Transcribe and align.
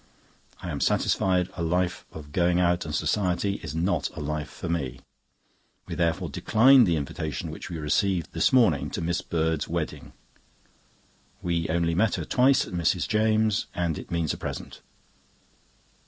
I 0.63 0.71
am 0.71 0.81
satisfied 0.81 1.49
a 1.55 1.61
life 1.61 2.07
of 2.11 2.31
going 2.31 2.59
out 2.59 2.85
and 2.85 2.95
Society 2.95 3.59
is 3.61 3.75
not 3.75 4.09
a 4.17 4.19
life 4.19 4.49
for 4.49 4.67
me; 4.67 5.01
we 5.85 5.93
therefore 5.93 6.27
declined 6.29 6.87
the 6.87 6.95
invitation 6.95 7.51
which 7.51 7.69
we 7.69 7.77
received 7.77 8.33
this 8.33 8.51
morning 8.51 8.89
to 8.89 8.99
Miss 9.01 9.21
Bird's 9.21 9.67
wedding. 9.67 10.13
We 11.43 11.69
only 11.69 11.93
met 11.93 12.15
her 12.15 12.25
twice 12.25 12.65
at 12.65 12.73
Mrs. 12.73 13.07
James', 13.07 13.67
and 13.75 13.99
it 13.99 14.09
means 14.09 14.33
a 14.33 14.37
present. 14.37 14.81